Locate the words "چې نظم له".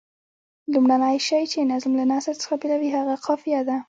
1.51-2.05